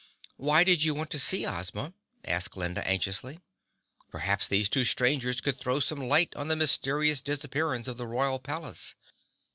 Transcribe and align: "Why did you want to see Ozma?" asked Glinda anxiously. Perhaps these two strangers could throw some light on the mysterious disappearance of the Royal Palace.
"Why 0.37 0.63
did 0.63 0.81
you 0.81 0.95
want 0.95 1.11
to 1.11 1.19
see 1.19 1.45
Ozma?" 1.45 1.93
asked 2.25 2.49
Glinda 2.53 2.83
anxiously. 2.87 3.39
Perhaps 4.09 4.47
these 4.47 4.67
two 4.67 4.83
strangers 4.83 5.41
could 5.41 5.59
throw 5.59 5.79
some 5.79 5.99
light 6.09 6.35
on 6.35 6.47
the 6.47 6.55
mysterious 6.55 7.21
disappearance 7.21 7.87
of 7.87 7.97
the 7.97 8.07
Royal 8.07 8.39
Palace. 8.39 8.95